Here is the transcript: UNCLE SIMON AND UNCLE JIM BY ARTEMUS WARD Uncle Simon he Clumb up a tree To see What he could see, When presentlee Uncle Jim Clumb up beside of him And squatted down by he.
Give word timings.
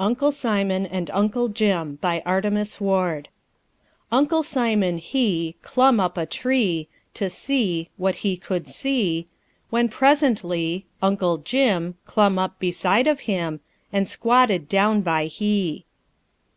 UNCLE 0.00 0.32
SIMON 0.32 0.86
AND 0.86 1.08
UNCLE 1.10 1.46
JIM 1.46 1.94
BY 2.00 2.20
ARTEMUS 2.26 2.80
WARD 2.80 3.28
Uncle 4.10 4.42
Simon 4.42 4.98
he 4.98 5.54
Clumb 5.62 6.00
up 6.00 6.18
a 6.18 6.26
tree 6.26 6.88
To 7.14 7.30
see 7.30 7.88
What 7.96 8.16
he 8.26 8.36
could 8.36 8.66
see, 8.68 9.28
When 9.70 9.88
presentlee 9.88 10.84
Uncle 11.00 11.38
Jim 11.38 11.94
Clumb 12.06 12.40
up 12.40 12.58
beside 12.58 13.06
of 13.06 13.20
him 13.30 13.60
And 13.92 14.08
squatted 14.08 14.68
down 14.68 15.00
by 15.02 15.26
he. 15.26 15.84